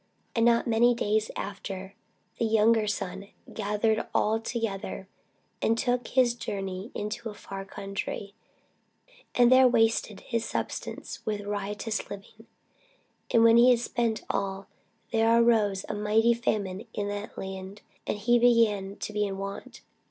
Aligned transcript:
And 0.35 0.43
not 0.43 0.65
many 0.65 0.95
days 0.95 1.29
after 1.35 1.93
the 2.39 2.45
younger 2.45 2.87
son 2.87 3.27
gathered 3.53 4.03
all 4.15 4.39
together, 4.39 5.07
and 5.61 5.77
took 5.77 6.07
his 6.07 6.33
journey 6.33 6.89
into 6.95 7.29
a 7.29 7.35
far 7.35 7.65
country, 7.65 8.33
and 9.35 9.51
there 9.51 9.67
wasted 9.67 10.21
his 10.21 10.43
substance 10.43 11.23
with 11.23 11.41
riotous 11.41 12.09
living. 12.09 12.47
And 13.31 13.43
when 13.43 13.57
he 13.57 13.69
had 13.69 13.77
spent 13.79 14.23
all, 14.27 14.65
there 15.11 15.39
arose 15.39 15.85
a 15.87 15.93
mighty 15.93 16.33
famine 16.33 16.87
in 16.95 17.07
that 17.09 17.37
land; 17.37 17.83
and 18.07 18.17
he 18.17 18.39
began 18.39 18.95
to 18.95 19.13
be 19.13 19.27
in 19.27 19.37
want. 19.37 19.81